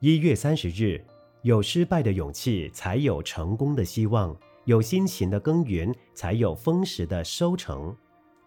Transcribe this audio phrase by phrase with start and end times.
[0.00, 1.02] 一月三十日，
[1.40, 7.96] 有失败的勇气，才有成功的希望；有辛勤的耕耘，才有丰实的收成。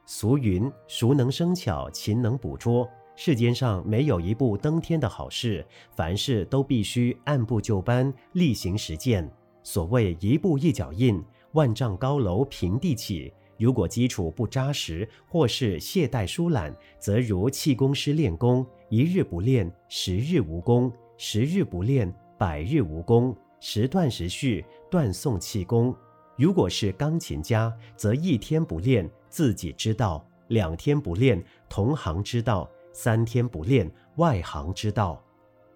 [0.05, 5.65] 俗云：“熟能生巧，勤能补拙。”世间上没有一步登天的好事，
[5.95, 9.27] 凡事都必须按部就班，例行实践。
[9.63, 11.19] 所谓“一步一脚印，
[11.53, 13.33] 万丈高楼平地起”。
[13.57, 20.93] 如果基础不扎实，或是懈怠疏懒，则如气功师练功，一日不练，十日无功。
[21.21, 25.93] 十日不练，百日无功；时断时续，断送气功。
[26.37, 35.21] 如果是钢琴家，则一天不练，自己知道；两天不练，同行知道；三天不练，外行知道。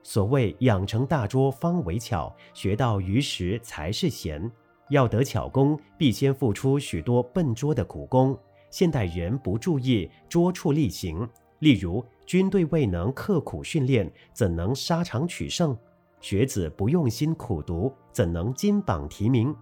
[0.02, 4.50] 所谓养成大拙方为巧，学到鱼时才是闲。
[4.92, 8.40] 要得巧功，必先付出许多笨拙的苦功。
[8.70, 11.28] 现代人不注意拙处力行。
[11.64, 15.74] 例如，军队未能刻苦训练，怎能沙场取胜？
[16.20, 19.56] 学子不用心苦读，怎能金榜题名？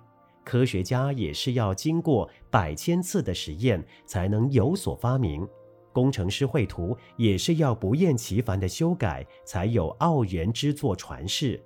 [0.43, 5.47] 科学家也是要经过百千次的实验，才能有所发明。
[5.93, 11.63] 工程师绘图也是要不厌其烦的修改，才有傲人之作传世。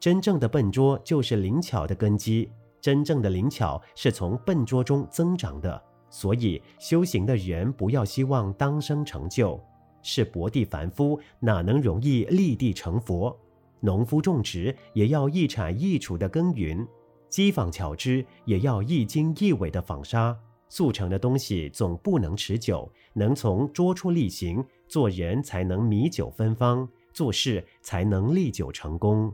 [0.00, 5.82] 真正的笨拙就是灵巧的根基，真正的灵巧是从笨拙中增长的。
[6.12, 9.58] 所以，修行的人不要希望当生成就，
[10.02, 13.34] 是薄地凡夫，哪能容易立地成佛？
[13.80, 16.86] 农夫种植也要一铲一锄的耕耘，
[17.30, 20.38] 机纺巧织也要一经一纬的纺纱。
[20.68, 29.32] 速成的东西总不能持久，能从拙处力行，做人才能弥久芬芳，做事才能历久成功。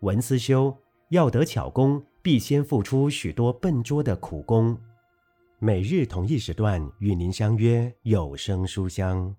[0.00, 0.76] 文思修
[1.10, 4.76] 要得巧功，必先付出许多笨拙的苦功。
[5.64, 9.32] 每日同一时段与您相约有声书香。